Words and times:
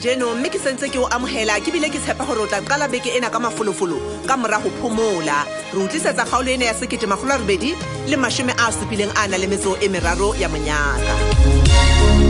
jeno 0.00 0.34
mme 0.34 0.48
ke 0.48 0.58
sentse 0.58 0.88
ke 0.88 0.96
o 0.98 1.06
amogela 1.12 1.60
ke 1.60 1.70
bile 1.72 1.90
ke 1.92 2.00
tshepa 2.00 2.24
gore 2.24 2.40
o 2.44 2.46
tla 2.48 2.60
qala 2.64 2.88
beke 2.88 3.12
ena 3.16 3.28
ka 3.30 3.38
mafolofolo 3.38 3.98
ka 4.26 4.36
morago 4.36 4.72
phomola 4.80 5.38
re 5.76 5.80
utlisetsa 5.84 6.24
kgaolo 6.24 6.48
ena 6.56 6.64
ya 6.72 6.74
sekete 6.74 7.04
magolo 7.06 7.32
a 7.36 7.40
robedi 7.40 7.70
le 8.08 8.16
masome 8.16 8.52
a 8.56 8.66
supileng 8.76 9.12
a 9.12 9.22
na 9.30 9.36
le 9.36 9.46
metso 9.46 9.76
e 9.76 9.86
meraro 9.92 10.28
ya 10.40 10.48
monyaka 10.48 12.29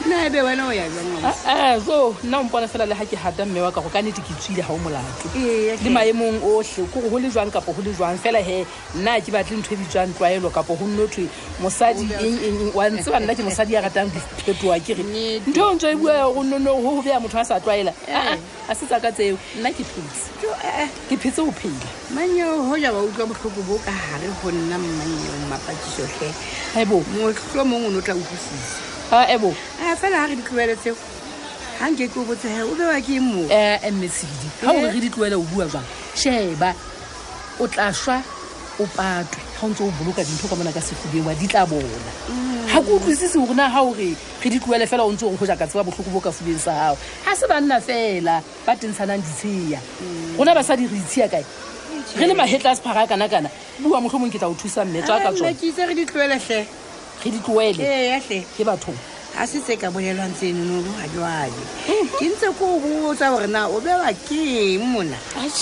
so 0.00 0.08
nna 2.22 2.38
ompona 2.38 2.62
eh, 2.62 2.62
eh, 2.62 2.68
fela 2.72 2.86
le 2.86 2.94
ga 2.94 3.04
ke 3.06 3.16
gata 3.22 3.44
mme 3.44 3.60
wa 3.60 3.70
ka 3.70 3.80
go 3.84 3.88
ka 3.92 4.00
nete 4.00 4.22
ke 4.24 4.32
tswile 4.40 4.62
ga 4.64 4.72
o 4.72 4.78
molato 4.80 5.28
ee, 5.36 5.76
le 5.76 5.90
maemong 5.92 6.40
otlhe 6.40 6.86
kore 6.92 7.08
go 7.10 7.18
le 7.20 7.28
jwang 7.28 7.52
kapo 7.52 7.72
go 7.76 7.82
le 7.82 7.92
jwang 7.92 8.16
fela 8.16 8.40
he 8.40 8.64
nna 8.96 9.20
ke 9.20 9.30
batle 9.32 9.56
ntho 9.60 9.74
e 9.74 9.76
bitswang 9.76 10.12
tlwaelo 10.16 10.50
kapo 10.50 10.74
go 10.76 10.86
nne 10.86 11.06
thwe 11.06 11.28
mosadi 11.60 12.08
engeng 12.16 12.72
wa 12.74 12.88
ntseba 12.90 13.20
nna 13.20 13.34
ke 13.34 13.42
mosadi 13.42 13.76
a 13.76 13.80
ratang 13.80 14.08
diphetoa 14.12 14.80
kere 14.80 15.04
ntho 15.04 15.64
o 15.68 15.74
ntse 15.74 15.92
e 15.92 15.94
bua 15.94 16.32
go 16.32 16.42
none 16.42 16.64
go 16.64 17.02
beya 17.02 17.20
motho 17.20 17.38
a 17.38 17.44
sa 17.44 17.60
tlwaela 17.60 17.92
eh. 18.08 18.14
ah, 18.16 18.36
a 18.68 18.74
se 18.74 18.86
tsaka 18.88 19.12
tseo 19.12 19.36
nna 19.60 19.68
ke 19.70 19.84
phetse 19.84 20.32
ke 21.08 21.16
phetse 21.16 21.44
go 21.44 21.52
phela 21.52 21.88
manyeo 22.16 22.76
ja 22.80 22.92
wa 22.92 23.04
utlwa 23.04 23.26
botlhoko 23.26 23.60
bo 23.68 23.76
ka 23.84 23.92
gare 23.92 24.32
go 24.42 24.48
nna 24.50 24.78
mmanyeo 24.78 25.34
mmapakisotlhe 25.44 26.84
motlho 27.20 27.64
mongwe 27.64 27.88
o 27.88 27.90
ne 27.92 27.98
o 27.98 28.02
tla 28.02 28.14
utlwisisa 28.14 28.89
ebo 29.10 29.50
ga 29.78 29.92
eh, 29.92 30.12
ore 30.12 30.38
re 30.66 30.76
di 30.76 30.90
o 30.90 30.96
e 31.80 31.98
eh, 33.50 33.82
eh. 33.82 35.36
bua 35.36 35.68
jang 35.68 35.84
sheba 36.14 36.74
o 37.58 37.66
tla 37.66 37.92
swa 37.92 38.22
o 38.78 38.86
patwe 38.86 39.42
ga 39.42 39.62
o 39.62 39.68
ntse 39.68 39.82
o 39.82 39.90
boloka 39.98 40.22
dintho 40.24 40.46
ka 40.48 40.54
mona 40.56 40.72
ka 40.72 40.80
sefubeng 40.80 41.26
wa 41.26 41.34
di 41.34 41.48
tla 41.48 41.66
bona 41.66 41.82
ga 42.66 42.78
mm. 42.78 42.84
ko 42.86 42.90
utlwisise 43.02 43.34
gore 43.38 43.54
na 43.56 43.66
ga 43.72 43.82
ore 43.82 44.14
ge 44.14 44.48
di 44.50 44.58
tloele 44.60 44.86
fela 44.86 45.02
o 45.04 45.10
ntse 45.12 45.24
ore 45.26 45.36
go 45.36 45.46
jaka 45.46 45.66
tseba 45.66 45.82
botlhoko 45.84 46.10
bo 46.12 46.20
ka 46.20 46.30
fubeng 46.30 46.58
sa 46.60 46.70
gago 46.94 46.98
ga 47.26 47.34
se 47.36 47.44
banna 47.50 47.80
fela 47.80 48.42
ba 48.66 48.76
tentshanang 48.76 49.24
ditsheya 49.24 49.80
gona 50.36 50.52
mm. 50.54 50.58
basadi 50.60 50.86
re 50.86 50.98
itshia 51.00 51.26
kae 51.28 51.42
re 52.20 52.26
le 52.26 52.34
mahetla 52.34 52.70
a 52.70 52.74
sephara 52.76 53.08
kana-kana 53.08 53.50
bua 53.80 54.00
motlho 54.00 54.20
mongwe 54.20 54.36
ke 54.36 54.38
tla 54.38 54.48
o 54.52 54.54
thusa 54.54 54.84
mmetso 54.84 55.12
a 55.16 55.18
ka 55.18 55.32
tsone 55.32 55.56
ke 57.20 57.28
di 57.28 57.38
tloele 57.44 57.84
eyatle 57.84 58.40
eh, 58.40 58.48
ke 58.56 58.64
batho 58.64 58.96
ga 59.36 59.44
setse 59.46 59.76
ka 59.78 59.88
bolelwang 59.92 60.32
tseno 60.34 60.64
no 60.64 60.80
ga 61.00 61.04
jale 61.14 61.54
hmm. 61.84 62.06
ke 62.18 62.24
ntse 62.32 62.48
ko 62.58 62.76
o 62.80 62.80
botsa 62.82 63.28
gore 63.30 63.44
na 63.48 63.68
o 63.70 63.76
bewa 63.78 64.08
keng 64.26 64.80
mona 64.90 65.16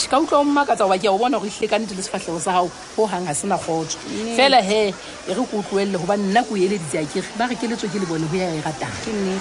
ka 0.08 0.16
utlwa 0.22 0.38
o 0.40 0.46
mmakatsa 0.46 0.86
oba 0.88 0.96
ke 1.02 1.06
o 1.10 1.14
bona 1.18 1.34
gore 1.38 1.50
itlekanete 1.52 1.94
le 1.98 2.02
sefatlhego 2.06 2.38
sa 2.40 2.58
gago 2.62 2.70
go 2.96 3.06
gang 3.10 3.26
ga 3.28 3.34
sena 3.36 3.58
kgotso 3.60 3.98
fela 4.38 4.62
he 4.64 4.90
e 4.94 5.30
re 5.34 5.42
ko 5.46 5.58
tloelele 5.68 5.98
goba 6.00 6.14
nna 6.16 6.42
ko 6.48 6.54
eeleditse 6.56 6.94
ya 6.96 7.02
kege 7.10 7.22
ba 7.36 7.46
re 7.50 7.54
keletso 7.58 7.86
ke 7.92 7.98
le 7.98 8.06
bone 8.08 8.22
go 8.32 8.38
ya 8.40 8.50
e 8.56 8.62
ratang 8.62 8.94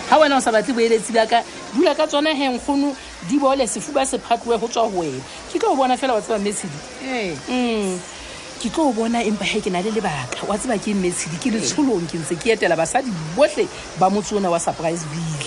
ga 0.09 0.17
wena 0.19 0.37
go 0.41 0.41
sa 0.43 0.49
batle 0.51 0.73
boeletsi 0.75 1.13
baka 1.15 1.41
dula 1.77 1.93
ka 1.95 2.05
tsone 2.09 2.33
geng 2.35 2.57
kgono 2.59 2.93
di 3.29 3.37
bole 3.39 3.61
sefuba 3.69 4.01
sephatlwe 4.05 4.57
go 4.59 4.65
tswa 4.67 4.89
go 4.89 5.05
wena 5.07 5.17
ke 5.45 5.61
tla 5.61 5.69
o 5.71 5.75
bona 5.77 5.93
fela 5.97 6.13
wa 6.17 6.21
tseba 6.25 6.39
messedi 6.43 6.79
eh. 7.07 7.31
mm. 7.47 8.16
ke 8.57 8.69
tlo 8.73 8.89
bona 8.91 9.21
empahe 9.21 9.61
ke 9.61 9.69
na 9.69 9.81
le 9.85 9.91
lebaka 9.93 10.49
wa 10.49 10.57
tseba 10.57 10.77
ke 10.81 10.89
mmetshedi 10.97 11.37
ke 11.41 11.51
letsholong 11.53 12.05
ke 12.09 12.17
ntse 12.17 12.33
ke 12.41 12.53
etela 12.57 12.73
basadi 12.79 13.13
botlhe 13.37 13.65
ba 14.01 14.09
motse 14.09 14.33
ona 14.39 14.49
wa 14.49 14.57
bile 14.57 15.45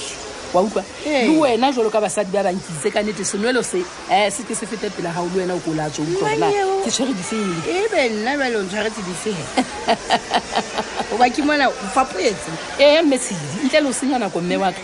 wa 0.54 0.62
utlwa 0.62 0.82
ee. 1.06 1.26
le 1.26 1.34
wena 1.42 1.72
jalo 1.74 1.90
ka 1.90 1.98
basadi 2.00 2.30
ba 2.30 2.42
bankitse 2.46 2.86
ka 2.94 3.02
nete 3.02 3.24
senelo 3.26 3.62
se 3.66 3.82
um 3.82 4.28
se 4.30 4.46
ke 4.46 4.54
se 4.54 4.62
fete 4.66 4.86
pela 4.94 5.10
gao 5.16 5.26
le 5.26 5.42
wena 5.42 5.56
o 5.58 5.58
kola 5.66 5.90
tso 5.90 6.02
utlwana 6.06 6.52
ke 6.86 6.90
tshwere 6.90 7.10
difeng 7.10 7.58
ebe 7.66 8.00
nna 8.22 8.36
jale 8.38 8.56
o 8.62 8.62
ntshwaretse 8.62 9.02
difege 9.02 9.44
oba 11.14 11.26
ke 11.34 11.42
mona 11.42 11.66
o 11.68 11.72
fapoetse 11.90 12.78
ee 12.78 13.02
eh, 13.02 13.02
mmetshedi 13.04 13.66
ntle 13.66 13.78
le 13.82 13.86
o 13.90 13.92
senya 13.92 14.18
nako 14.22 14.38
mme 14.40 14.56
wa 14.62 14.70
ka 14.70 14.82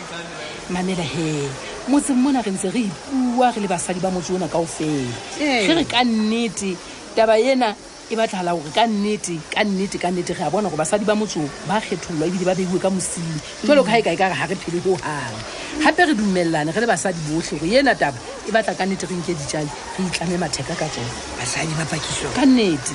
mamela 0.70 1.02
he 1.14 1.46
motseng 1.86 2.18
mona 2.18 2.42
re 2.42 2.50
ntse 2.50 2.70
re 2.74 2.86
ipua 2.90 3.52
re 3.54 3.62
le 3.62 3.68
basadi 3.70 4.02
ba 4.02 4.10
motse 4.10 4.34
ona 4.34 4.48
kao 4.50 4.66
fela 4.66 5.14
ge 5.38 5.54
ee. 5.62 5.70
re 5.74 5.84
ka 5.86 6.02
nnete 6.04 6.74
taba 7.14 7.38
ena 7.38 7.70
e 8.08 8.14
batlhala 8.16 8.52
gore 8.54 8.70
ka 8.70 8.86
nnete 8.86 9.34
ka 9.50 9.62
nnete 9.64 9.98
ka 9.98 10.08
nnete 10.14 10.30
ge 10.34 10.40
a 10.42 10.50
bona 10.50 10.68
gore 10.70 10.78
basadi 10.78 11.04
ba 11.04 11.14
motso 11.16 11.42
ba 11.66 11.82
kgethololwa 11.82 12.26
ebile 12.30 12.44
ba 12.46 12.54
beiwe 12.54 12.78
ka 12.78 12.88
mosili 12.90 13.34
jalo 13.66 13.82
ka 13.82 13.98
e 13.98 14.02
kae 14.02 14.14
ka 14.14 14.30
re 14.30 14.34
ga 14.38 14.46
re 14.46 14.54
phele 14.54 14.78
go 14.78 14.94
gang 14.94 15.34
gape 15.82 16.06
re 16.06 16.14
dumelelane 16.14 16.70
re 16.70 16.80
le 16.80 16.86
basadi 16.86 17.18
botlhe 17.26 17.58
gore 17.58 17.74
ena 17.82 17.94
taba 17.98 18.16
e 18.46 18.50
batla 18.54 18.74
ka 18.78 18.86
nnete 18.86 19.10
re 19.10 19.14
nke 19.18 19.34
dijale 19.34 19.66
re 19.98 20.04
itlame 20.06 20.38
matheka 20.38 20.74
ka 20.78 20.86
tsone 20.86 22.46
nnete 22.46 22.94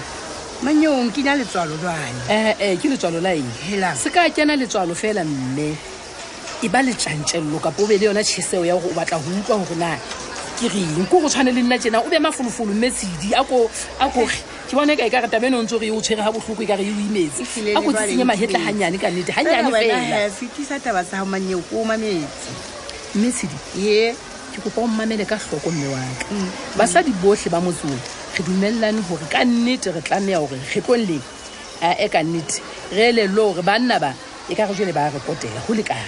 manyong 0.64 1.12
ke 1.12 1.20
nya 1.28 1.36
letswalo 1.36 1.76
lwane 1.76 2.22
ee 2.60 2.76
ke 2.80 2.88
letswalo 2.88 3.20
la 3.20 3.36
eng 3.36 3.52
se 4.00 4.08
ka 4.16 4.24
kena 4.32 4.56
letswalo 4.56 4.96
fela 4.96 5.28
mme 5.28 5.76
e 6.64 6.70
ba 6.72 6.80
letšantšelelo 6.80 7.60
kapo 7.60 7.84
o 7.84 7.88
be 7.88 8.00
le 8.00 8.08
yona 8.08 8.24
tšheseo 8.24 8.64
ya 8.64 8.80
gore 8.80 8.96
o 8.96 8.96
batla 8.96 9.20
go 9.20 9.28
utlwa 9.36 9.60
gore 9.60 9.76
na 9.76 10.00
ke 10.56 10.72
reng 10.72 11.04
ko 11.12 11.20
go 11.20 11.28
tshwane 11.28 11.52
le 11.52 11.68
nna 11.68 11.76
tjena 11.76 12.00
o 12.00 12.08
be 12.08 12.16
mafolofolo 12.16 12.72
mme 12.72 12.88
sedi 12.88 13.36
a 13.36 13.44
ko 13.44 13.68
eh 14.00 14.61
ke 14.72 14.76
bone 14.80 14.96
ka 14.96 15.04
e 15.04 15.10
karata 15.12 15.36
be 15.40 15.50
nong 15.50 15.68
tse 15.68 15.76
ore 15.76 15.92
o 15.92 16.00
tshwere 16.00 16.24
ga 16.24 16.32
botlhoko 16.32 16.64
e 16.64 16.66
kare 16.66 16.80
e 16.80 16.88
o 16.92 16.92
imetse 16.96 17.44
a 17.76 17.82
ko 17.84 17.92
tsetsenye 17.92 18.24
mahetla 18.24 18.60
ganyane 18.64 18.96
ka 18.98 19.10
nnete 19.12 19.32
ganyane 19.36 19.86
eh, 19.86 20.30
mme 23.16 23.28
tshedi 23.36 23.56
ee 23.76 24.14
ke 24.56 24.62
kopa 24.64 24.80
o 24.82 24.88
mmamele 24.88 25.26
ka 25.28 25.36
tlhoko 25.36 25.72
mme 25.76 25.88
wa 25.92 26.00
mm. 26.32 26.48
basadi 26.80 27.12
botlhe 27.20 27.50
ba 27.52 27.60
motsong 27.60 27.92
re 27.92 28.42
dumelelane 28.48 29.02
gore 29.12 29.26
ka 29.28 29.44
nnete 29.44 29.92
re 29.92 30.00
tlameya 30.02 30.40
gore 30.40 30.64
kgetlong 30.64 31.04
leng 31.04 31.20
e 31.20 31.28
eh, 31.92 31.96
eh, 32.08 32.10
ka 32.10 32.24
nnete 32.24 32.64
re 32.96 33.12
elelo 33.12 33.52
gore 33.52 33.68
banna 33.68 34.00
ba 34.00 34.16
e 34.48 34.56
ka 34.56 34.64
re 34.72 34.74
jele 34.76 34.96
ba 34.96 35.12
rekotela 35.12 35.60
go 35.68 35.76
lekane 35.76 36.08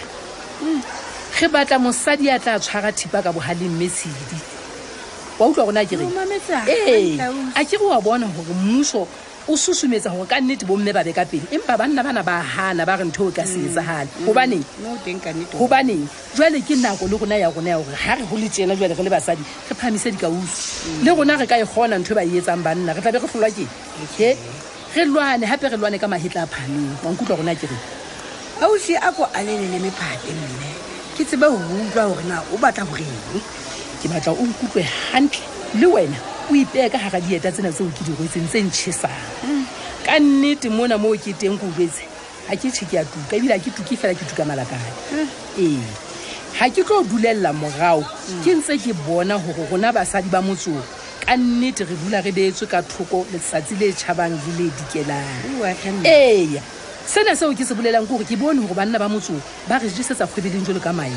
ge 1.36 1.44
mm. 1.44 1.52
batla 1.52 1.76
mosadi 1.80 2.32
a 2.32 2.40
tla 2.40 2.56
tshwara 2.64 2.96
thipa 2.96 3.20
ka 3.20 3.34
bogaleng 3.36 3.76
mme 3.76 3.92
tshedi 3.92 4.53
wa 5.40 5.48
utlwa 5.48 5.66
gona 5.66 5.82
ke 5.86 5.98
ee 6.68 7.18
a 7.58 7.62
ke 7.66 7.78
re 7.80 7.86
wa 7.86 8.00
bona 8.02 8.28
gore 8.30 8.54
mmuso 8.56 9.08
o 9.50 9.58
susumetsa 9.58 10.14
gore 10.14 10.28
ka 10.30 10.38
nnete 10.40 10.66
bomme 10.66 10.94
ba 10.94 11.02
be 11.04 11.10
ka 11.14 11.26
pele 11.26 11.42
empa 11.52 11.74
banna 11.78 12.04
bana 12.06 12.22
ba 12.24 12.44
gana 12.56 12.86
ba 12.86 12.94
re 13.02 13.06
ntho 13.10 13.26
o 13.26 13.30
e 13.30 13.34
ka 13.34 13.44
se 13.46 13.58
mm. 13.58 13.66
etsagale 13.74 14.10
gobaneng 14.30 14.62
mm. 14.64 15.58
gobaneng 15.58 16.06
jwale 16.38 16.62
ke 16.62 16.78
nako 16.78 17.08
le 17.10 17.18
rona 17.18 17.36
ya 17.42 17.50
rona 17.50 17.70
ya 17.70 17.78
gore 17.82 17.98
ga 17.98 18.14
re 18.16 18.24
go 18.30 18.36
le 18.38 18.48
tsena 18.50 18.76
jale 18.78 18.94
re 18.94 19.04
le 19.04 19.10
basadi 19.10 19.42
re 19.42 19.74
phamise 19.74 20.12
dikauso 20.14 20.42
mm. 20.42 21.04
le 21.06 21.10
rona 21.18 21.34
re 21.42 21.46
ka 21.50 21.58
e 21.58 21.66
kgona 21.66 21.98
ntho 21.98 22.14
e 22.14 22.16
ba 22.16 22.22
e 22.24 22.38
etsang 22.38 22.62
banna 22.62 22.94
re 22.94 23.02
tlabe 23.02 23.18
re 23.18 23.26
tlholwa 23.26 23.50
ke 24.18 24.30
re 24.96 25.04
lwane 25.10 25.46
gape 25.50 25.66
re 25.74 25.78
lwane 25.82 25.98
ka 26.00 26.08
mahetla 26.08 26.46
a 26.46 26.48
phaneng 26.48 26.94
wankutlwa 27.02 27.38
rona 27.42 27.58
ke 27.58 27.66
re 27.66 27.78
ausi 28.62 28.96
a 29.02 29.10
ko 29.12 29.26
alelele 29.34 29.82
mephate 29.82 30.30
mme 30.30 30.70
ke 31.18 31.26
tseba 31.26 31.50
go 31.50 31.58
utlwa 31.58 32.06
gorena 32.14 32.38
o 32.54 32.58
batla 32.62 32.86
goreng 32.86 33.63
ke 34.04 34.10
batla 34.12 34.34
o 34.36 34.44
nkutlwe 34.46 34.84
hantle 35.12 35.40
le 35.80 35.88
wena 35.88 36.18
o 36.52 36.56
ipeye 36.56 36.90
ka 36.92 36.98
gara 37.00 37.22
dieta 37.24 37.52
tsena 37.52 37.72
tseo 37.72 37.88
ke 37.96 38.04
dirwetseng 38.04 38.48
tse 38.52 38.60
ntšhesang 38.64 39.20
ka 40.04 40.20
nnete 40.20 40.68
mona 40.70 40.98
moo 41.00 41.16
ke 41.16 41.32
teng 41.32 41.56
ko 41.56 41.66
obetse 41.72 42.04
ga 42.52 42.56
ke 42.60 42.68
tšheke 42.68 42.96
ya 43.00 43.06
tuka 43.08 43.36
ebile 43.40 43.56
ga 43.56 43.64
ke 43.64 43.72
tuke 43.72 43.96
fela 43.96 44.12
ke 44.12 44.28
tuka 44.28 44.44
malakane 44.44 44.92
ee 45.56 45.80
ga 46.60 46.68
ke 46.68 46.84
tlo 46.84 47.00
dulelela 47.08 47.56
morago 47.56 48.04
ke 48.44 48.52
ntse 48.60 48.76
ke 48.84 48.92
bona 49.08 49.40
gore 49.40 49.64
rona 49.72 49.96
basadi 49.96 50.28
ba 50.28 50.44
motsoo 50.44 50.84
ka 51.24 51.40
nnete 51.40 51.88
re 51.88 51.96
dula 52.04 52.20
re 52.20 52.36
beetswe 52.36 52.68
ka 52.68 52.84
thoko 52.84 53.24
letsatsi 53.32 53.80
le 53.80 53.88
tšhabang 53.96 54.36
le 54.36 54.54
le 54.60 54.68
dikelang 54.68 55.64
ee 56.04 56.60
sena 57.06 57.36
seo 57.36 57.54
ke 57.54 57.66
se 57.66 57.74
bolelang 57.76 58.08
kore 58.08 58.24
ke 58.26 58.36
bone 58.40 58.62
gore 58.64 58.74
banna 58.76 58.98
ba 59.00 59.08
motso 59.12 59.36
ba 59.68 59.76
re 59.78 59.90
jese 59.92 60.16
sa 60.16 60.26
kgwebeleng 60.28 60.64
jalo 60.66 60.80
ka 60.80 60.94
maena 60.94 61.16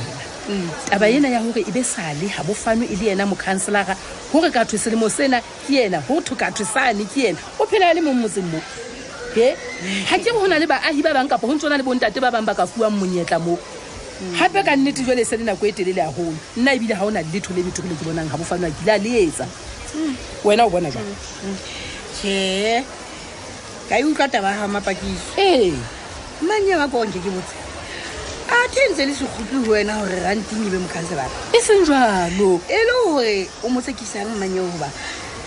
mm. 0.51 0.91
taba 0.91 1.07
ena 1.09 1.29
ya 1.29 1.41
gore 1.41 1.63
e 1.63 1.71
be 1.71 1.83
sale 1.83 2.27
ga 2.27 2.43
bofano 2.43 2.83
e 2.85 2.97
le 2.97 3.13
ena 3.15 3.27
mocounselara 3.27 3.95
gore 4.33 4.51
ka 4.51 4.65
thwe 4.67 4.79
selemo 4.79 5.09
sena 5.09 5.41
ke 5.67 5.87
ena 5.87 6.03
go 6.07 6.19
thwe 6.21 6.35
ka 6.37 6.51
sane 6.65 7.07
ke 7.07 7.31
ena 7.31 7.39
o 7.59 7.67
phela 7.67 7.95
le 7.95 8.01
mo 8.03 8.13
motseng 8.13 8.51
mo 8.51 8.59
e 9.39 9.55
ga 10.11 10.19
ke 10.19 10.25
re 10.27 10.33
go 10.35 10.47
na 10.47 10.59
le 10.59 10.67
baagi 10.67 11.03
ba 11.03 11.15
bangwe 11.15 11.31
kapa 11.31 11.47
go 11.47 11.55
ntse 11.55 11.67
o 11.67 11.71
na 11.71 11.77
le 11.79 11.85
bontate 11.87 12.19
ba 12.21 12.31
bangwe 12.35 12.47
ba 12.51 12.55
ka 12.55 12.67
fuang 12.67 12.91
monyetla 12.99 13.39
moo 13.39 13.59
gape 14.35 14.59
mm. 14.59 14.67
ka 14.67 14.75
nnete 14.75 15.07
jale 15.07 15.23
e 15.23 15.25
se 15.25 15.37
le 15.39 15.47
nako 15.47 15.67
e 15.71 15.73
telele 15.73 16.03
ya 16.03 16.09
agolo 16.11 16.35
nna 16.57 16.75
ebile 16.75 16.95
ga 16.99 17.07
o 17.07 17.11
na 17.15 17.23
le 17.23 17.31
letho 17.31 17.55
le 17.55 17.63
letho 17.63 17.79
ke 17.83 18.03
bonang 18.03 18.27
ga 18.27 18.35
bofano 18.37 18.67
a 18.67 18.71
kile 18.75 18.91
a 18.91 18.99
le 18.99 19.11
etsa 19.23 19.47
mm. 19.95 20.15
wena 20.45 20.67
o 20.67 20.71
bona 20.71 20.91
jang 20.91 21.05
ka 23.89 23.99
e 23.99 24.03
utlwa 24.05 24.29
taba 24.29 24.53
ga 24.53 24.69
mapakiso 24.69 25.21
ee 25.39 25.73
mmanye 26.43 26.75
wa 26.77 26.89
konke 26.89 27.19
ke 27.21 27.31
botse 27.31 27.55
a 28.51 28.69
the 28.69 28.87
ntse 28.91 29.07
le 29.07 29.15
segopi 29.15 29.65
go 29.65 29.71
wena 29.73 29.95
gore 30.01 30.21
ranting 30.23 30.67
ebe 30.67 30.79
mokgan 30.79 31.07
sebaka 31.07 31.33
e 31.55 31.61
seng 31.63 31.87
jalo 31.87 32.61
e 32.69 32.77
le 32.77 32.97
gore 33.07 33.49
o 33.63 33.69
motsekisang 33.69 34.27
mmanye 34.35 34.61
goba 34.61 34.91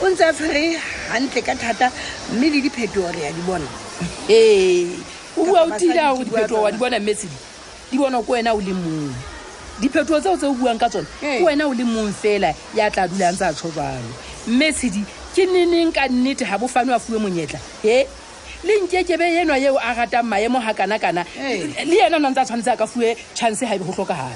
o 0.01 0.09
ntse 0.09 0.23
a 0.23 0.33
tshwere 0.33 0.79
gantle 1.11 1.41
ka 1.41 1.55
thata 1.55 1.91
mme 2.33 2.49
le 2.49 2.61
diphetogo 2.61 3.11
re 3.11 3.19
ya 3.21 3.31
di 3.31 3.41
bona 3.41 3.67
ee 4.29 4.87
o 5.37 5.43
bua 5.45 5.63
o 5.63 5.69
tile 5.79 5.93
gore 6.01 6.23
diphetogo 6.25 6.61
wa 6.63 6.71
di 6.71 6.77
bona 6.77 6.99
metsedi 6.99 7.35
di 7.91 7.97
bona 7.97 8.23
ko 8.23 8.31
wena 8.33 8.53
o 8.55 8.61
le 8.61 8.73
mongwe 8.73 9.15
diphetogo 9.79 10.19
tseo 10.21 10.37
tse 10.37 10.47
o 10.47 10.53
buang 10.53 10.79
ka 10.79 10.89
tsone 10.89 11.07
ko 11.21 11.43
wena 11.43 11.67
o 11.67 11.73
le 11.73 11.83
mongwe 11.83 12.13
fela 12.13 12.55
ya 12.75 12.89
tla 12.91 13.07
dulang 13.07 13.35
tsa 13.35 13.51
tsho 13.53 13.67
jalo 13.75 14.13
mme 14.47 14.71
tshedi 14.71 15.03
ke 15.35 15.43
neneng 15.45 15.91
ka 15.91 16.07
nnete 16.07 16.45
ga 16.47 16.57
bofane 16.57 16.91
wa 16.91 16.99
fuwe 16.99 17.19
monyetla 17.19 17.59
e 17.83 18.07
le 18.63 18.81
nketsebe 18.81 19.41
enwa 19.41 19.57
yeo 19.57 19.77
a 19.79 19.93
ratang 19.95 20.23
maemo 20.23 20.59
gakanakana 20.59 21.25
le 21.85 21.95
ena 22.03 22.19
na 22.19 22.29
ntse 22.29 22.39
a 22.41 22.45
tshwanetse 22.45 22.67
a 22.71 22.77
ka 22.77 22.85
fue 22.85 23.15
chance 23.33 23.63
gae 23.63 23.77
go 23.79 23.85
tlhokagala 23.85 24.35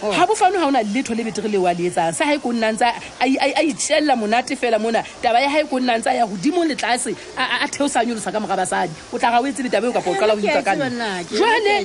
ga 0.00 0.06
oh. 0.06 0.12
bofano 0.26 0.56
ga 0.60 0.66
o 0.66 0.70
na 0.70 0.80
letho 0.82 1.12
le 1.14 1.24
betegile 1.24 1.58
o 1.58 1.66
a 1.66 1.74
le 1.74 1.90
etsang 1.90 2.12
sa 2.14 2.24
gae 2.26 2.38
ko 2.38 2.52
nna 2.54 2.70
ntse 2.72 2.86
a 2.86 3.62
itšelela 3.66 4.14
monate 4.16 4.54
fela 4.56 4.78
mona 4.78 5.02
taba 5.20 5.42
ya 5.42 5.50
gae 5.50 5.64
ko 5.66 5.76
nna 5.80 5.98
ntse 5.98 6.08
a 6.08 6.14
ya 6.14 6.26
godimo 6.26 6.64
letlase 6.64 7.12
a 7.36 7.66
theosanyolosa 7.68 8.30
ka 8.32 8.40
moga 8.40 8.56
basadi 8.56 8.94
o 9.12 9.18
tlaga 9.18 9.42
o 9.42 9.46
etse 9.46 9.62
betabeo 9.66 9.92
kapo 9.92 10.10
o 10.12 10.14
tlala 10.14 10.36
go 10.36 10.40
ika 10.46 10.62
kane 10.62 10.86
jale 11.34 11.84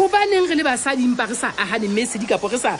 gobaneng 0.00 0.48
re 0.48 0.54
le 0.56 0.64
basadimpa 0.64 1.28
re 1.28 1.34
sa 1.36 1.52
agane 1.54 1.84
mme 1.84 2.06
sedi 2.06 2.24
kapo 2.26 2.48
re 2.48 2.58
sa 2.58 2.78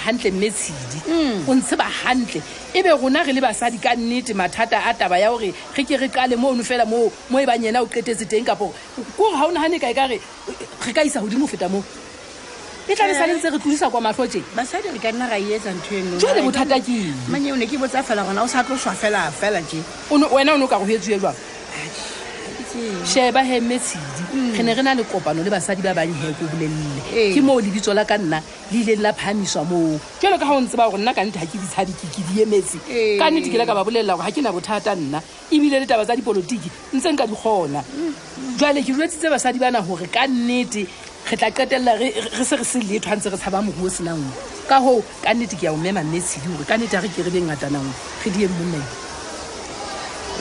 gantle 0.04 0.28
o 0.28 0.36
mme 0.36 0.50
tshedi 0.52 0.98
mm. 1.08 1.48
o 1.48 1.52
ntse 1.56 1.74
ba 1.76 1.86
gantle 1.88 2.42
e 2.76 2.82
be 2.82 2.90
rona 2.92 3.24
re 3.24 3.32
le 3.32 3.40
basadi 3.40 3.78
ka 3.80 3.96
nnete 3.96 4.34
mathata 4.36 4.84
a 4.84 4.92
taba 4.92 5.16
ya 5.16 5.30
gore 5.32 5.54
ge 5.72 5.82
ke 5.88 5.96
re 5.96 6.08
qale 6.12 6.36
mo 6.36 6.52
ono 6.52 6.60
fela 6.62 6.84
mo 6.84 7.08
e 7.40 7.46
bang 7.48 7.64
yena 7.64 7.80
o 7.80 7.86
qetetse 7.88 8.28
teng 8.28 8.44
kapo 8.44 8.68
kore 9.16 9.32
ga 9.32 9.44
o 9.48 9.52
nagane 9.56 9.80
kae 9.80 9.94
ka 9.96 10.06
re 10.12 10.20
re 10.86 10.92
ka 10.92 11.00
isa 11.08 11.20
godimo 11.24 11.46
feta 11.48 11.68
moo 11.72 11.80
e 12.84 12.92
tla 12.94 13.08
besale 13.08 13.32
ntse 13.32 13.48
re 13.48 13.56
tlodisa 13.58 13.88
kwa 13.88 14.00
matlhotseng 14.12 14.44
basadi 14.52 14.92
re 14.92 15.00
e 15.40 15.56
e 15.56 16.20
e 16.36 16.42
bothata 16.44 16.76
ke 16.84 17.00
manye 17.32 17.52
o 17.56 17.56
ne 17.56 17.64
ke 17.64 17.80
botsa 17.80 18.04
fela 18.04 18.22
gona 18.28 18.44
o 18.44 18.46
sa 18.46 18.60
tlo 18.60 18.76
fela 18.76 19.32
fela 19.32 19.62
je 19.64 19.80
wena 20.30 20.52
o 20.52 20.56
ne 20.60 20.64
o 20.68 20.68
ka 20.68 20.76
go 20.76 20.84
hetsue 20.84 21.16
jwang 21.16 21.36
sheba 23.04 23.40
hemetshedi 23.40 24.22
mm. 24.34 24.56
re 24.56 24.62
ne 24.64 24.74
re 24.74 24.82
na 24.82 24.94
le 24.94 25.02
kopano 25.04 25.42
le 25.44 25.50
basadi 25.50 25.82
ba 25.82 25.92
bang 25.94 26.08
heko 26.12 26.46
bolelele 26.46 27.34
ke 27.36 27.40
moo 27.42 27.60
lebitso 27.60 27.92
la 27.94 28.04
ka 28.04 28.16
nna 28.18 28.40
le 28.72 28.76
ileng 28.78 29.00
la 29.02 29.12
phamiswa 29.12 29.64
moo 29.68 29.98
jalo 30.22 30.38
ka 30.38 30.44
ga 30.46 30.52
o 30.56 30.60
ntse 30.60 30.76
ba 30.76 30.88
gore 30.90 31.00
nna 31.02 31.12
kannete 31.12 31.36
ga 31.40 31.46
ke 31.48 31.56
ditshadikeke 31.60 32.20
diemetse 32.32 32.76
ka 33.20 33.28
nnete 33.28 33.48
ke 33.52 33.56
le 33.60 33.64
ka 33.66 33.74
ba 33.76 33.84
bolelela 33.84 34.16
gore 34.16 34.28
ga 34.28 34.32
ke 34.32 34.40
na 34.40 34.52
bothata 34.52 34.94
nna 34.96 35.20
ebile 35.52 35.80
le 35.80 35.86
taba 35.86 36.04
tsa 36.04 36.16
dipolotiki 36.16 36.68
ntse 36.96 37.12
nka 37.12 37.26
di 37.26 37.36
kgona 37.36 37.80
mm. 37.84 38.10
jale 38.56 38.80
ke 38.84 38.92
duetsitse 38.92 39.28
basadi 39.28 39.58
bana 39.60 39.80
gore 39.84 40.08
ka 40.12 40.24
nnete 40.28 40.86
re 41.28 41.36
tla 41.36 41.50
qetelela 41.52 41.92
re 42.00 42.08
se 42.44 42.56
re 42.56 42.64
se 42.64 42.80
letho 42.80 43.12
a 43.12 43.16
ntse 43.16 43.28
re 43.32 43.36
tshaba 43.36 43.60
mogoo 43.64 43.88
senangwe 43.90 44.32
ka 44.68 44.80
goo 44.80 45.00
ka 45.24 45.32
nnete 45.34 45.56
ke 45.60 45.66
ya 45.68 45.72
omema 45.72 46.00
mmetshedi 46.04 46.48
gore 46.56 46.64
ka 46.68 46.76
nnete 46.80 46.96
ga 46.96 47.04
re 47.04 47.08
ke 47.08 47.20
re 47.24 47.30
be 47.32 47.40
ngatanangwe 47.48 47.92
re 48.24 48.30
dieng 48.30 48.54
monnee 48.60 48.86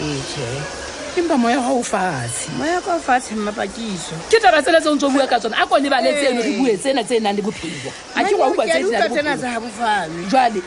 ee 0.07 0.80
empa 1.19 1.35
moya 1.37 1.57
ga 1.59 1.71
o 1.75 1.83
fatshe 1.83 2.47
moya 2.57 2.79
ka 2.81 2.95
o 2.95 2.99
fatshe 3.03 3.35
mmapakiso 3.35 4.15
ke 4.31 4.39
taba 4.39 4.63
tsena 4.63 4.79
tse 4.79 4.87
o 4.87 4.95
ntse 4.95 5.05
o 5.05 5.11
bua 5.11 5.27
ka 5.27 5.39
tsone 5.43 5.53
a 5.59 5.67
kone 5.67 5.89
bale 5.91 6.07
tseno 6.15 6.39
re 6.39 6.51
bue 6.55 6.71
tsena 6.79 7.03
tse 7.03 7.19
nang 7.19 7.35
le 7.35 7.41
bophelo 7.43 7.91
a 8.15 8.19
ke 8.23 8.33
wautsena 8.39 9.35
tsa 9.35 9.51
bofane 9.59 10.23
jale 10.31 10.61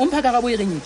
o 0.00 0.04
mpha 0.08 0.20
ka 0.24 0.30
ga 0.32 0.40
bo 0.40 0.48
ereng 0.48 0.80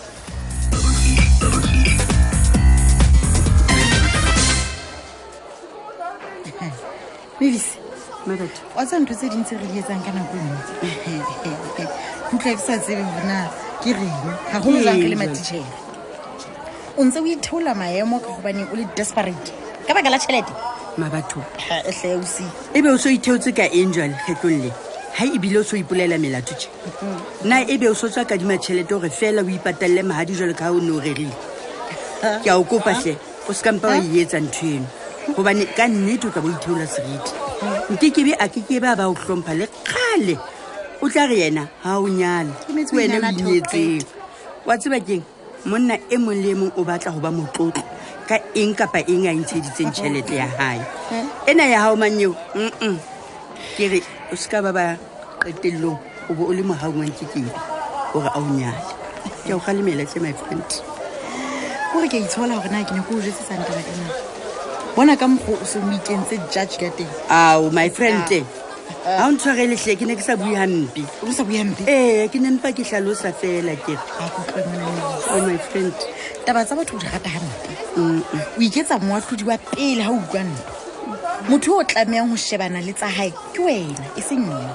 bebise 7.39 7.79
wa 8.75 8.83
tsa 8.87 8.97
ntho 8.99 9.15
tse 9.15 9.27
dintse 9.31 9.55
re 9.55 9.67
di 9.71 9.79
etsang 9.79 10.03
ka 10.03 10.11
nako 10.11 10.35
ntsi 10.35 11.15
kutlwa 11.39 12.39
ke 12.43 12.59
sa 12.59 12.75
tsebe 12.75 13.07
gona 13.07 13.47
ke 13.87 13.95
reng 13.95 14.19
ga 14.51 14.59
go 14.59 14.75
lake 14.75 15.07
le 15.15 15.15
matitšhere 15.15 15.90
o 16.97 17.05
ntse 17.05 17.21
o 17.23 17.27
itheola 17.27 17.75
maemo 17.75 18.19
ka 18.19 18.31
gobane 18.35 18.65
o 18.73 18.75
le 18.75 18.85
desperate 18.97 19.53
ka 19.87 19.93
baka 19.95 20.11
la 20.11 20.19
tšhelete 20.19 20.51
mabathoeeosi 20.99 22.45
e 22.75 22.79
be 22.83 22.89
o 22.91 22.99
se 22.99 23.15
itheotse 23.15 23.55
ka 23.55 23.65
angel 23.71 24.11
getlolle 24.27 24.71
ga 25.15 25.25
ebile 25.37 25.61
o 25.63 25.65
se 25.65 25.77
o 25.77 25.79
ipolela 25.79 26.19
melato 26.19 26.55
tše 26.55 26.69
nna 27.45 27.63
mm-hmm. 27.63 27.71
e 27.71 27.79
be 27.79 27.87
o 27.91 27.95
se 27.95 28.07
o 28.07 28.11
tswa 28.11 28.25
kadima 28.25 28.59
tšhelete 28.59 28.91
gore 28.91 29.11
fela 29.11 29.43
o 29.47 29.51
ipatalele 29.51 30.03
magadi 30.03 30.35
jalo 30.35 30.55
ka 30.55 30.67
ga 30.67 30.75
o 30.75 30.81
ne 30.83 30.91
o 30.91 31.01
rerile 31.01 31.35
ke 32.43 32.51
a 32.51 32.59
o 32.59 32.65
kopatle 32.65 33.15
o 33.49 33.53
sekampa 33.55 33.95
o 33.95 34.03
eetsa 34.03 34.41
ntho 34.43 34.67
eno 34.67 34.87
gobane 35.39 35.67
ka 35.77 35.87
nnete 35.87 36.27
o 36.29 36.35
ka 36.35 36.41
bo 36.43 36.51
itheola 36.51 36.87
seriti 36.91 37.33
mm-hmm. 37.39 37.95
nke 37.95 38.07
kebe 38.11 38.33
a 38.35 38.49
ke 38.51 38.61
ke 38.67 38.81
ba 38.83 38.97
ba 38.99 39.07
o 39.07 39.15
tlhompha 39.15 39.55
le 39.55 39.67
kgale 39.87 40.37
o 41.03 41.07
tla 41.09 41.27
re 41.31 41.39
yena 41.39 41.69
ga 41.85 41.99
o 42.03 42.09
nyala 42.11 42.51
wena 42.93 43.23
o 43.23 43.31
inyetseng 43.31 44.03
wa 44.67 44.75
tsebakeng 44.77 45.23
monna 45.65 45.97
e 46.11 46.17
mong 46.17 46.41
le 46.43 46.55
mong 46.55 46.71
o 46.77 46.85
batla 46.85 47.13
go 47.13 47.21
ba 47.21 47.31
motlotlo 47.35 47.83
ka 48.25 48.37
eng 48.57 48.73
kapa 48.73 49.03
eng 49.05 49.27
a 49.29 49.33
intsheditseng 49.37 49.93
tšhelete 49.93 50.35
ya 50.41 50.49
gae 50.57 50.81
ena 51.51 51.65
ya 51.69 51.79
gao 51.89 51.95
mang 52.01 52.17
eo 52.17 52.33
mm 52.57 52.97
ke 53.77 53.85
re 53.93 54.01
o 54.33 54.35
seka 54.41 54.63
ba 54.65 54.71
ba 54.73 54.87
qetelelong 55.43 55.99
o 56.33 56.33
bo 56.33 56.49
o 56.49 56.53
le 56.57 56.63
mogaungwang 56.65 57.13
ke 57.13 57.27
kedi 57.29 57.53
gore 58.15 58.31
a 58.33 58.39
o 58.41 58.45
nyale 58.57 58.81
ke 59.45 59.53
o 59.53 59.61
galemela 59.61 60.05
tse 60.09 60.17
maifant 60.25 60.71
gore 61.93 62.09
ke 62.09 62.17
a 62.17 62.25
itshola 62.25 62.57
gore 62.57 62.71
naa 62.73 62.87
ke 62.87 62.95
ne 62.97 63.03
ko 63.05 63.21
o 63.21 63.21
jese 63.21 63.43
santaba 63.45 63.83
ena 63.85 64.09
bona 64.97 65.13
ka 65.19 65.27
mokgwa 65.29 65.61
o 65.61 65.65
se 65.69 65.77
o 65.77 65.85
itentse 65.93 66.41
judge 66.49 66.81
ka 66.81 66.89
teng 66.89 67.11
ao 67.29 67.69
my 67.69 67.89
friend 67.93 68.25
e 68.33 68.41
ah 68.47 68.69
ga 68.91 69.27
o 69.27 69.33
ntshware 69.35 69.65
letlhe 69.71 69.95
ke 70.01 70.05
ne 70.09 70.15
ke 70.19 70.25
sa 70.25 70.37
buyampe 70.41 71.85
ee 71.89 72.27
ke 72.33 72.39
ne 72.43 72.51
mpa 72.57 72.73
ke 72.77 72.85
tlhalosa 72.87 73.33
fela 73.41 73.75
kemy 73.85 74.01
oh, 75.35 75.49
friend 75.71 75.95
taba 76.47 76.65
tsa 76.67 76.77
batho 76.79 76.99
o 76.99 77.03
di 77.03 77.07
rata 77.09 77.31
gampe 77.33 77.73
o 78.01 78.41
iketsa 78.67 78.99
moatlhodi 79.05 79.45
wa 79.49 79.57
pele 79.71 80.03
ga 80.05 80.11
o 80.13 80.19
utlwanne 80.19 81.47
motho 81.49 81.75
yo 81.75 81.79
o 81.85 81.89
tlamayang 81.93 82.31
go 82.33 82.37
shebana 82.47 82.83
le 82.85 82.93
tsagae 82.93 83.31
ke 83.55 83.61
wena 83.65 84.05
e 84.17 84.21
seng 84.29 84.45
nna 84.47 84.75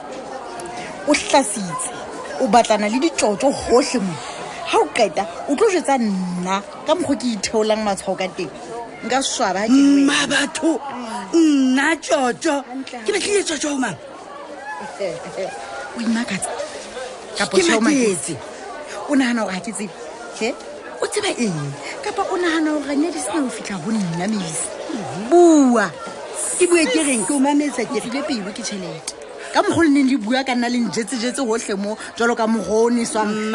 o 1.07 1.13
tlasitse 1.19 2.39
o 2.45 2.48
batlana 2.48 2.88
le 2.89 3.00
ditsotso 3.03 3.51
gotlhe 3.69 4.00
mo 4.07 4.15
ga 4.72 4.77
o 4.81 4.88
qeta 5.00 5.24
o 5.50 5.55
tlo 5.55 5.67
jetsa 5.75 6.00
nna 6.00 6.62
ka 6.88 6.95
mokgwa 6.95 7.17
ke 7.19 7.27
itheolang 7.36 7.84
matshwao 7.88 8.17
ka 8.19 8.27
teng 8.39 8.50
nka 9.05 9.22
swaba 9.22 9.67
mma 9.69 10.25
batho 10.31 10.79
nna 11.35 11.95
tsotso 11.99 12.63
ke 13.05 13.11
betlile 13.11 13.43
tsotso 13.45 13.73
o 13.75 13.77
mama 13.77 13.97
o 14.83 15.99
imakatsa 15.99 17.45
kemaetse 17.51 18.33
o 19.09 19.15
nagana 19.15 19.43
gore 19.43 19.59
ga 19.59 19.71
ke 19.71 19.75
tsebe 20.35 20.51
e 20.51 20.53
o 21.01 21.07
tseba 21.07 21.29
eng 21.37 21.61
kapa 22.03 22.21
o 22.31 22.35
nagana 22.37 22.71
gore 22.73 22.85
ganyadi 22.87 23.19
sena 23.19 23.41
go 23.41 23.49
fitlha 23.49 23.77
go 23.83 23.91
nna 23.91 24.27
mese 24.27 24.65
bua 25.29 25.91
ke 26.57 26.65
bue 26.67 26.83
ke 26.87 27.03
reng 27.03 27.23
ke 27.27 27.31
o 27.33 27.39
mametsa 27.39 27.83
ke 27.85 27.99
rile 27.99 28.21
pelo 28.23 28.51
ke 28.55 28.63
tšhelete 28.63 29.13
ka 29.53 29.63
mogo 29.63 29.83
le 29.83 29.89
neng 29.91 30.07
le 30.11 30.17
bua 30.17 30.43
ka 30.43 30.55
nna 30.55 30.69
leng 30.69 30.91
jetsejetse 30.91 31.43
gotlhe 31.43 31.75
mo 31.75 31.97
jalo 32.17 32.35
ka 32.35 32.47
mogo 32.47 32.87
o 32.87 32.89
neswang 32.89 33.51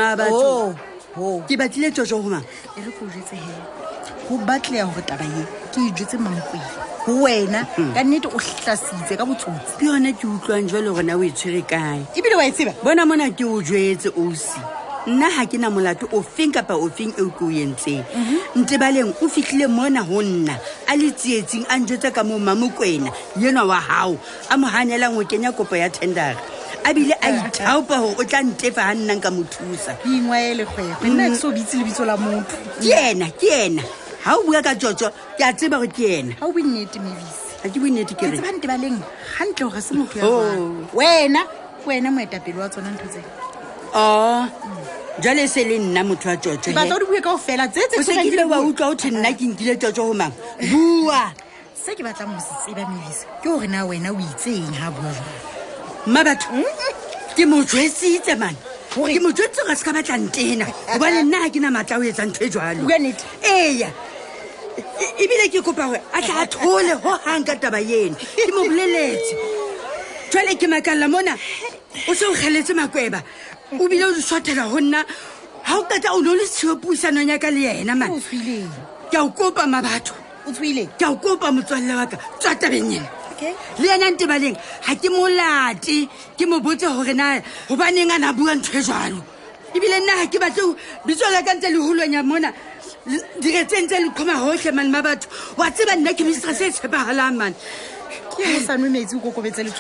ke 1.49 1.55
batlile 1.57 1.91
tsotso 1.93 2.21
go 2.21 2.29
mama 2.29 2.45
e 2.77 2.81
re 2.85 2.91
ko 2.93 3.09
o 3.09 3.09
jetse 3.09 3.37
hela 3.41 3.80
go 4.31 4.37
batleya 4.47 4.87
gore 4.87 5.03
tabae 5.03 5.43
ke 5.75 5.89
e 5.91 5.91
jetse 5.91 6.17
mankweng 6.17 6.69
go 7.05 7.13
wena 7.27 7.65
hmm. 7.77 7.95
ka 7.95 8.01
nnete 8.05 8.29
o 8.31 8.39
tlasitse 8.39 9.19
ka 9.19 9.25
botsotsi 9.27 9.75
ke 9.81 9.85
yone 9.91 10.13
ke 10.15 10.25
utlwang 10.31 10.71
jalo 10.71 10.95
gona 10.95 11.17
o 11.19 11.23
e 11.27 11.31
tshwere 11.35 11.63
kae 11.67 11.99
ebile 12.15 12.37
wa 12.39 12.47
e 12.47 12.53
tseba 12.53 12.75
bona 12.85 13.07
mona 13.07 13.27
ke 13.35 13.43
o 13.45 13.59
jwetse 13.61 14.15
osi 14.15 14.63
nna 15.11 15.29
ga 15.35 15.47
ke 15.51 15.59
na 15.59 15.71
molato 15.71 16.07
ofeng 16.15 16.55
kapa 16.55 16.79
ofeng 16.79 17.11
eo 17.19 17.27
ke 17.35 17.43
o 17.45 17.51
entseng 17.51 18.05
mhm. 18.15 18.63
ntebaleng 18.63 19.11
o 19.19 19.27
fitlhile 19.29 19.67
mona 19.67 20.07
go 20.07 20.23
nna 20.23 20.55
a 20.87 20.97
le 20.97 21.11
tsietsing 21.11 21.67
a 21.67 21.79
njwetsa 21.83 22.15
ka 22.15 22.23
mo 22.23 22.39
mamokwena 22.39 23.11
yenwa 23.35 23.67
wa 23.67 23.83
gago 23.83 24.19
a 24.49 24.57
mo 24.57 24.71
ganelang 24.71 25.15
go 25.19 25.25
kenya 25.27 25.51
kopo 25.51 25.75
ya 25.75 25.91
tendera 25.91 26.39
a 26.85 26.95
bile 26.95 27.19
a 27.19 27.31
ithaopa 27.35 27.99
gore 27.99 28.15
o 28.23 28.25
tla 28.25 28.47
ntefa 28.47 28.95
ga 28.95 28.95
nnang 28.95 29.19
ka 29.21 29.31
mo 29.35 29.43
thusa 29.43 29.99
ke 29.99 30.07
ingwae 30.07 30.55
lekgwebo 30.55 31.03
nna 31.03 31.35
ke 31.35 31.35
se 31.35 31.47
o 31.51 31.51
bitse 31.51 31.77
lebitso 31.83 32.07
la 32.07 32.15
motho 32.15 32.55
ke 32.79 32.95
ena 33.11 33.27
ke 33.35 33.51
ena 33.67 33.83
ga 34.25 34.35
o 34.37 34.43
bua 34.45 34.61
ka 34.63 34.75
tsotso 34.77 35.09
ke 35.37 35.41
a 35.43 35.49
tseba 35.53 35.81
go 35.81 35.89
ke 35.89 36.21
ena 36.21 36.35
ga 36.37 36.45
o 36.47 36.53
boinnete 36.53 36.99
mebisi 37.01 37.57
ga 37.65 37.69
ke 37.73 37.79
boinnete 37.83 38.13
ke 38.15 38.29
tsebante 38.29 38.67
ba 38.69 38.77
leng 38.77 39.01
gantle 39.39 39.71
ga 39.73 39.81
se 39.81 39.95
motho 39.97 40.21
oh. 40.21 40.87
wena 40.93 41.41
ke 41.81 41.89
wena 41.89 42.13
moetapele 42.13 42.61
wa 42.61 42.69
tsona 42.69 42.93
ntho 42.93 43.09
tse 43.09 43.21
o 43.97 44.05
oh, 44.05 44.41
jale 45.25 45.45
se 45.49 45.65
le 45.65 45.79
nna 45.81 46.05
motho 46.05 46.29
wa 46.29 46.37
tsotsobatla 46.37 46.95
o 46.97 46.99
di 47.01 47.07
bue 47.09 47.21
kao 47.25 47.39
fela 47.41 47.65
tseo 47.69 48.03
sekile 48.05 48.45
wa 48.45 48.61
utlwa 48.61 48.93
o 48.93 48.95
the 48.95 49.09
nna 49.09 49.33
ke 49.33 49.45
nkile 49.49 49.81
tsotso 49.81 50.09
go 50.09 50.13
mang 50.13 50.33
bua 50.69 51.23
se 51.73 51.97
ke 51.97 52.05
batlang 52.05 52.29
mosetseba 52.37 52.85
mebisi 52.93 53.25
ke 53.25 53.49
gore 53.49 53.69
na 53.73 53.89
wena 53.89 54.13
o 54.13 54.21
itseng 54.21 54.69
ga 54.77 54.93
bua 54.93 55.15
mma 56.05 56.21
batho 56.29 56.61
ke 57.41 57.49
motswetsitse 57.49 58.37
man 58.37 58.53
ke 58.93 59.17
motswetse 59.25 59.65
ga 59.65 59.73
se 59.81 59.89
ka 59.89 59.97
batlang 59.97 60.29
tena 60.29 60.69
gobale 60.93 61.25
nna 61.25 61.49
ga 61.49 61.51
ke 61.57 61.65
na 61.65 61.73
maatla 61.73 62.05
o 62.05 62.09
etsa 62.13 62.29
ntho 62.29 62.45
e 62.45 62.53
jalo 62.53 62.85
ee 63.57 63.91
E-, 65.01 65.25
ebile 65.25 65.49
ke 65.49 65.61
kopa 65.65 65.87
gore 65.89 66.01
a 66.13 66.21
tla 66.21 66.43
a 66.43 66.47
thole 66.47 66.93
go 67.01 67.15
gang 67.25 67.45
ka 67.45 67.57
taba 67.57 67.81
yeno 67.81 68.13
ke 68.21 68.53
mo 68.53 68.65
boleletse 68.69 69.33
jale 70.33 70.53
ke 70.61 70.69
makalela 70.69 71.09
mona 71.09 71.35
o 72.09 72.13
se 72.13 72.25
o 72.29 72.35
galetse 72.37 72.75
makweba 72.77 73.23
o 73.81 73.89
bile 73.89 74.05
o 74.05 74.13
tshwathela 74.13 74.69
go 74.69 74.77
nna 74.81 75.01
ga 75.65 75.79
o 75.81 75.85
kata 75.89 76.13
o 76.13 76.21
ne 76.21 76.29
o 76.35 76.35
le 76.37 76.45
tshio 76.45 76.77
puisanong 76.77 77.33
ya 77.33 77.39
ka 77.41 77.49
le 77.49 77.61
yena 77.65 77.97
ma 77.97 78.11
ke 79.09 79.17
a 79.17 79.25
o 79.25 79.31
kopa 79.33 79.65
mabatho 79.65 80.13
ke 80.45 81.05
a 81.09 81.09
o 81.09 81.17
kopa 81.17 81.49
motswalele 81.49 81.97
wa 81.97 82.05
ka 82.05 82.21
tswa 82.37 82.53
tabeng 82.61 82.93
ena 83.01 83.09
le 83.81 83.87
yena 83.89 84.13
nte 84.13 84.29
baleng 84.29 84.57
ga 84.85 84.93
ke 85.01 85.09
molate 85.09 85.97
ke 86.37 86.45
mo 86.45 86.61
botse 86.61 86.85
gore 86.85 87.17
na 87.17 87.39
gobaneng 87.73 88.13
a 88.13 88.21
ne 88.21 88.27
a 88.29 88.33
bua 88.37 88.53
ntho 88.53 88.77
e 88.77 88.85
jalo 88.85 89.25
ebile 89.73 89.97
nna 90.05 90.21
ga 90.21 90.27
ke 90.29 90.37
batle 90.37 90.77
bitswa 91.09 91.33
la 91.33 91.41
ka 91.41 91.57
ntse 91.57 91.73
le 91.73 91.81
golong 91.81 92.13
ya 92.21 92.21
mona 92.21 92.53
dire 93.41 93.65
tse 93.67 93.81
ntse 93.83 93.97
to 94.15 94.25
gotlhe 94.25 94.73
mane 94.77 94.91
ma 94.95 95.01
batho 95.01 95.29
wa 95.59 95.67
tseba 95.71 95.95
nna 95.97 96.13
ke 96.15 96.23
mistra 96.25 96.53
se 96.55 96.67
e 96.67 96.71
mane 96.89 97.55
sanwe 98.67 98.89
metsi 98.91 99.17
o 99.17 99.21
kokobetse 99.21 99.63
le 99.65 99.71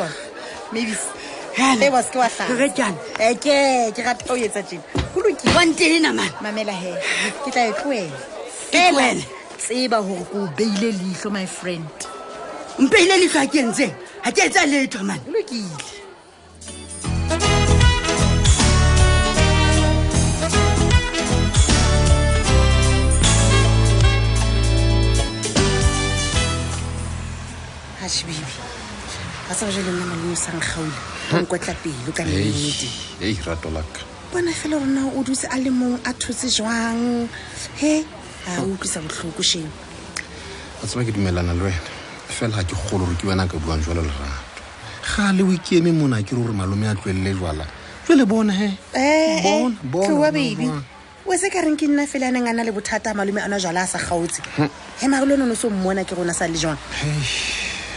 rata 4.02 4.26
o 4.30 4.36
etsa 4.36 5.52
mane 5.52 6.30
mamela 6.44 6.72
he 6.72 6.92
ke 7.44 8.10
tla 8.70 9.14
tseba 9.58 9.98
gore 10.00 10.24
ko 10.30 10.36
o 10.40 10.46
beile 10.56 10.88
leitlho 10.96 11.30
my 11.30 11.44
friend 11.46 11.90
mpeile 12.78 13.18
leitlho 13.18 13.46
ke 13.46 13.92
ga 14.24 14.30
ke 14.32 14.46
etsa 14.48 14.66
letho 14.66 15.04
mane 15.04 15.24
شبيبي 28.10 28.38
خاصة 29.48 29.68
رجل 29.68 29.80
لنا 29.82 30.04
ملموسة 30.04 30.56
نخاولة 30.56 30.90
ونقوات 31.34 31.62
لبيل 31.70 31.92
وكان 32.08 32.28
يميدي 32.28 32.88
ايه 33.22 33.36
راتو 33.46 33.70
لك 33.70 34.04
بنا 34.34 34.52
فلو 34.52 34.78
رنا 34.78 35.04
ودوزي 35.04 35.48
علي 35.48 35.70
مون 35.70 35.98
أتوزي 36.06 36.48
جوان 36.48 37.26
هي 37.80 38.02
ودوزي 38.58 39.00
بطلوك 39.00 39.38
وشي 39.38 39.58
أصبح 40.84 41.02
كدو 41.02 41.20
ميلانا 41.20 41.52
لوين 41.52 41.74
فلا 42.40 42.58
هاكي 42.58 42.74
خولو 42.74 43.04
ركي 43.04 43.26
وانا 43.26 43.46
كبوان 43.46 43.80
جوالا 43.80 44.00
لرات 44.00 44.60
خالي 45.02 45.42
ويكي 45.42 45.78
امي 45.78 45.90
مونا 45.90 46.20
كيرو 46.20 46.46
رمالو 46.46 46.74
ميان 46.74 46.96
كوي 46.96 47.12
اللي 47.12 47.32
جوالا 47.34 47.64
جوالا 48.08 48.24
بونا 48.24 48.60
هي 48.62 48.70
ايه 48.96 49.42
بونا 49.60 49.74
بونا 49.84 50.06
كوا 50.06 50.30
بيبي 50.30 50.70
o 51.26 51.32
se 51.42 51.46
ka 51.54 51.60
reng 51.64 51.78
ke 51.78 51.86
nna 51.86 52.04
fela 52.12 52.26
a 52.26 52.32
neng 52.34 52.48
a 52.50 52.52
na 52.56 52.62
le 52.66 52.72
bothata 52.76 53.10
malome 53.18 53.38
a 53.38 53.46
na 53.46 53.54
jala 53.64 53.82
a 53.86 53.86
sa 53.92 53.98
gaotse 54.06 54.40
hm. 54.56 54.68
e 55.02 55.06
maolo 55.12 55.32
o 55.34 55.36
nono 55.38 55.54
se 55.60 55.66
o 55.66 55.70
mmona 55.70 56.02
ke 56.08 56.12
rona 56.18 56.34
sa 56.38 56.44
le 56.52 56.58
jona 56.62 56.78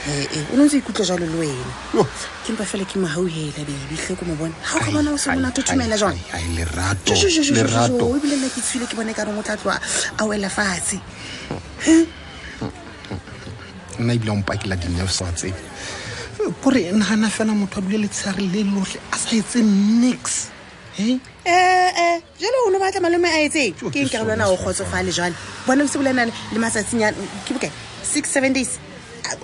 ee 0.08 0.26
o 0.52 0.56
ne 0.58 0.66
ntse 0.66 0.78
ikutlwa 0.78 1.06
jalo 1.08 1.24
le 1.26 1.38
wena 1.40 1.74
ke 2.44 2.52
mpa 2.54 2.66
fela 2.68 2.84
ke 2.86 3.00
magau 3.00 3.24
hela 3.24 3.62
bebi 3.64 3.96
tle 3.96 4.16
ko 4.20 4.26
mo 4.28 4.36
bone 4.36 4.52
ga 4.60 4.76
o 4.76 4.80
ka 4.84 4.92
bona 4.92 5.12
o 5.12 5.18
se 5.18 5.32
mona 5.32 5.48
thothomela 5.56 5.96
jalo 5.98 6.12
ebilela 8.16 8.48
ke 8.52 8.60
tshwile 8.60 8.84
ke 8.88 8.96
bone 9.00 9.16
ka 9.16 9.24
reng 9.24 9.40
o 9.40 9.44
tla 9.44 9.56
tloa 9.56 9.80
a 10.20 10.26
wela 10.28 10.50
fatshe 10.52 11.00
nna 14.00 14.12
ebile 14.14 14.32
ompakela 14.36 14.76
dinneo 14.76 15.08
sa 15.08 15.32
tsebe 15.32 15.56
kore 16.62 16.92
nagana 16.92 17.30
fela 17.32 17.56
motho 17.56 17.80
a 17.80 17.82
dule 17.88 18.04
letshare 18.04 18.44
le 18.44 18.68
lotlhe 18.76 19.00
a 19.08 19.16
sa 19.18 19.36
etse 19.40 19.64
nix 19.64 20.52
ee 21.00 21.16
jalo 22.44 22.68
o 22.68 22.72
ne 22.76 22.80
batla 22.84 23.00
malome 23.00 23.32
a 23.32 23.40
etseng 23.48 23.72
ke 23.88 24.04
eng 24.04 24.12
ka 24.12 24.20
re 24.20 24.28
lwana 24.36 24.52
o 24.52 24.60
kgotsofale 24.60 25.16
jale 25.16 25.32
bona 25.68 25.84
o 25.84 25.88
se 25.88 25.96
bolenale 25.98 26.34
le 26.52 26.60
matsatsing 26.60 27.00
ya 27.00 27.16
ke 27.48 27.56
bokae 27.56 27.72
six 28.04 28.28
seven 28.28 28.52
days 28.52 28.83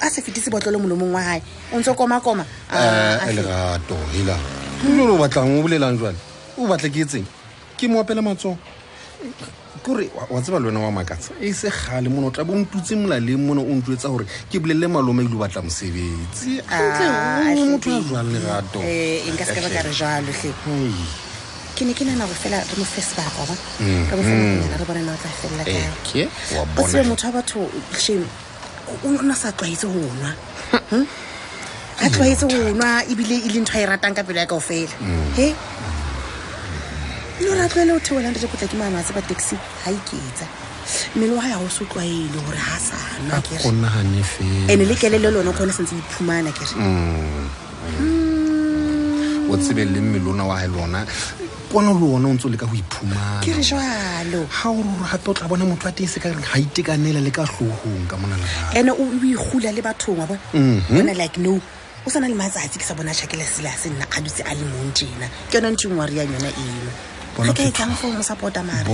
a 0.01 0.09
se 0.09 0.21
fetise 0.21 0.49
botlolo 0.49 0.79
molomong 0.79 1.13
wa 1.13 1.21
gae 1.21 1.41
o 1.73 1.79
ntse 1.79 1.93
komakoma 1.93 2.45
eh, 2.73 2.77
ah, 2.77 3.29
eh, 3.29 3.33
lerato 3.35 3.95
hela 4.11 4.35
le 4.83 5.03
o 5.11 5.17
batlang 5.17 5.57
o 5.59 5.63
bolelang 5.63 5.97
jale 5.97 6.17
o 6.57 6.67
batle 6.67 6.89
ke 6.89 7.01
etseng 7.03 7.25
ke 7.77 7.87
mo 7.87 7.99
apela 8.01 8.21
matsogo 8.21 8.57
kore 9.83 10.09
wa 10.29 10.41
tseba 10.41 10.59
le 10.59 10.67
wena 10.67 10.79
wa 10.83 10.91
makatsa 10.91 11.31
e 11.41 11.53
se 11.53 11.69
gale 11.71 12.09
mona 12.09 12.27
o 12.27 12.31
tla 12.31 12.43
bo 12.43 12.53
ntutse 12.55 12.95
molaleng 12.95 13.39
mona 13.39 13.61
o 13.61 13.71
ntloetsa 13.73 14.09
gore 14.11 14.25
ke 14.51 14.59
bolelele 14.59 14.87
malome 14.87 15.23
ile 15.23 15.35
o 15.35 15.39
batla 15.39 15.61
mosebetsi 15.61 16.59
ah, 16.69 17.53
motho 17.55 17.93
a 17.95 18.01
jwang 18.03 18.29
lerato 18.35 18.79
eh, 18.83 19.23
e 19.23 19.31
ke 21.79 21.85
ne 21.87 21.93
ke 21.95 22.03
nana 22.03 22.27
go 22.27 22.33
fela 22.35 22.59
re 22.59 22.75
mo 22.75 22.83
fe 22.83 22.99
sebaka 22.99 23.47
ba 23.47 23.55
re 23.55 23.87
mm-hmm. 23.87 24.75
re 24.83 24.83
bona 24.83 24.99
o 24.99 25.15
tla 25.15 25.15
felela 25.15 25.15
kae 26.03 27.03
motho 27.07 27.27
wa 27.29 27.33
batho 27.33 27.59
shame 27.97 28.27
o 28.89 29.33
sa 29.33 29.51
tlwaetse 29.51 29.85
go 29.87 29.99
nwa 30.01 30.33
hmm? 30.89 31.05
ga 32.01 32.09
tlwaetse 32.09 32.45
go 32.49 32.57
nwa 32.73 33.03
ebile 33.05 33.35
e 33.45 33.49
le 33.53 33.59
ntho 33.61 33.77
a 33.77 33.81
e 33.81 33.85
ratang 33.85 34.15
ka 34.15 34.23
pelo 34.23 34.39
ya 34.39 34.45
kao 34.47 34.59
fela 34.59 34.89
he 35.35 35.53
le 37.41 37.47
ore 37.49 37.61
a 37.61 37.69
tlwaele 37.69 37.93
go 37.93 37.99
theolang 37.99 38.33
re 38.33 38.39
jekotla 38.41 38.67
ke 38.67 38.77
maanatse 38.77 39.13
ba 39.13 39.21
taxi 39.21 39.55
ga 39.85 39.91
iketsa 39.93 40.45
mmele 41.15 41.33
wa 41.37 41.41
ga 41.41 41.49
yago 41.53 41.69
se 41.69 41.83
o 41.83 41.87
tlwaele 41.87 42.37
gore 42.45 42.57
ga 42.57 42.77
sa 42.81 42.97
nwa 43.23 43.91
and-e 44.69 44.85
le 44.85 44.95
kelele 44.95 45.29
lone 45.31 45.51
kgone 45.53 45.73
sentse 45.73 45.95
iphumana 45.95 46.51
kere 46.51 46.75
mm. 46.75 46.97
mm. 46.97 47.47
hmm. 47.99 49.49
o 49.51 49.57
tsebe 49.57 49.85
le 49.85 50.01
mmele 50.01 50.29
ona 50.29 50.43
wa 50.45 50.57
lona 50.67 51.05
ipona 51.69 51.93
le 51.93 52.03
ona 52.15 52.27
o 52.29 52.33
ntse 52.33 52.47
o 52.47 52.49
leka 52.49 52.65
go 52.65 52.73
iphumana 52.73 53.41
o 53.45 54.81
rore 54.81 54.83
gape 55.13 55.27
o 55.29 55.33
tla 55.33 55.47
bona 55.47 55.65
motho 55.65 55.87
a 55.87 55.91
teng 55.91 56.07
se 56.09 56.19
ka 56.19 56.29
ga 56.33 56.57
itekanela 56.57 57.21
le 57.21 57.29
ka 57.31 57.45
tlhogong 57.45 58.07
ka 58.09 58.17
mona 58.17 58.35
laa 58.37 58.93
o 58.93 59.05
igula 59.19 59.69
le 59.71 59.81
bathong 59.81 60.17
wa 60.17 60.27
mhm. 60.57 61.13
like 61.17 61.37
no 61.37 61.59
o 62.05 62.09
sana 62.09 62.25
le 62.27 62.33
matsatsi 62.35 62.79
ke 62.79 62.83
sa 62.83 62.95
bona 62.95 63.11
chakela 63.13 63.43
sela 63.45 63.69
se 63.71 63.89
nna 63.89 64.05
kgadutse 64.09 64.41
a 64.49 64.53
le 64.57 64.63
mong 64.65 64.93
tjena 64.97 65.27
ke 65.49 65.55
yona 65.61 65.69
ntho 65.71 65.89
e 65.89 65.93
ngwa 65.93 66.09
yang 66.09 66.33
yona 66.33 66.49
eno 66.49 66.91
re 67.45 67.53
ka 67.53 67.61
etsang 67.63 67.93
fo 67.93 68.09
mo 68.11 68.23
support-a 68.23 68.63
mare 68.63 68.85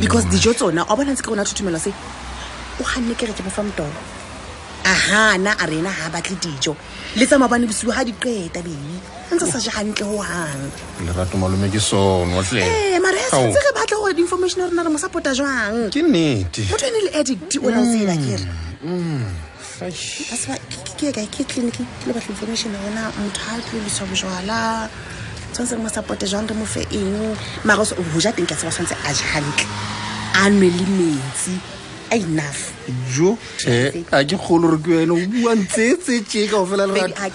because 0.00 0.24
dijo 0.32 0.54
tsona 0.56 0.84
o 0.88 0.96
bona 0.96 1.12
ntse 1.12 1.22
ke 1.22 1.28
rona 1.28 1.44
thuthumelo 1.44 1.78
se 1.78 1.90
o 2.80 2.84
ganne 2.88 3.12
ke 3.14 3.26
re 3.28 3.32
ke 3.36 3.42
motolo 3.44 3.92
a 4.92 4.94
gana 5.10 5.52
a 5.62 5.66
rena 5.70 5.90
ga 5.98 6.06
batle 6.14 6.36
dijo 6.42 6.72
le 7.18 7.24
tsamabane 7.28 7.64
bosigo 7.68 7.90
ga 7.96 8.02
di 8.08 8.12
qeta 8.22 8.60
bebi 8.66 8.94
a 9.28 9.32
ntse 9.34 9.46
sa 9.52 9.58
je 9.64 9.70
gantle 9.74 10.06
go 10.10 10.16
gang 10.22 10.62
lerato 11.06 11.34
malome 11.42 11.66
ke 11.74 11.80
sonoe 11.88 12.98
mare 13.06 13.18
e 13.26 13.30
santse 13.32 13.58
re 13.66 13.70
batla 13.78 13.96
gore 13.98 14.14
di-information 14.18 14.60
ya 14.62 14.70
rona 14.70 14.86
re 14.86 14.90
mo 14.94 14.98
support-a 15.04 15.32
jwang 15.38 15.76
ke 15.94 16.00
nnete 16.06 16.62
motho 16.70 16.86
ene 16.90 16.98
le 17.06 17.10
addict 17.20 17.52
o 17.66 17.68
laosela 17.74 18.14
kere 18.22 19.90
ke 20.98 21.06
kae 21.16 21.26
ke 21.34 21.42
clinic 21.50 21.76
le 22.06 22.12
batla 22.16 22.30
information 22.34 22.70
ya 22.74 22.80
rona 22.86 23.02
motho 23.22 23.42
ga 23.46 23.58
tlolisiwa 23.66 24.06
bojala 24.10 24.60
tshwanetse 25.52 25.74
re 25.78 25.82
mo 25.86 25.90
support-e 25.96 26.26
jwang 26.30 26.46
re 26.50 26.54
mo 26.60 26.64
fe 26.74 26.82
eng 27.00 27.18
mare 27.66 27.82
go 28.10 28.18
ja 28.24 28.30
teng 28.36 28.46
ke 28.46 28.54
a 28.54 28.58
tseba 28.58 28.70
tshwanetse 28.74 28.96
a 29.02 29.10
je 29.18 29.24
gantle 29.34 29.68
a 30.40 30.42
nwe 30.54 30.68
le 30.78 30.84
metsi 30.98 31.54
a 32.10 32.14
enough 32.16 32.72
a 32.88 32.92
ke 33.90 34.02
kgolo 34.40 34.66
ke 34.78 34.90
wena 35.02 35.14
o 35.14 35.16
bua 35.26 35.52
ntsetse 35.58 36.14
tse 36.22 36.40
ke 36.48 36.54
a 36.54 36.56
hlaman 36.62 37.12
ah, 37.18 37.28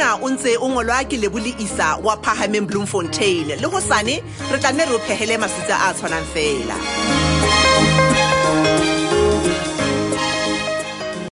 ona 0.00 0.14
o 0.24 0.28
ntse 0.32 0.56
o 0.64 0.68
ngolwa 0.72 1.04
ke 1.04 1.16
lebole 1.20 1.52
isa 1.60 1.96
wa 2.00 2.16
phahameng 2.24 2.66
bloemfontein 2.68 3.60
le 3.60 3.68
hosane 3.68 4.16
re 4.52 4.58
tlanne 4.62 4.88
re 4.88 4.94
o 4.96 4.98
phehele 5.06 5.36
masitsa 5.42 5.76
a 5.76 5.88
tshwanang 5.96 6.26
fela 6.32 7.19